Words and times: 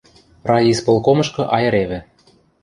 Райисполкомышкы 0.49 1.43
айыревӹ. 1.55 1.99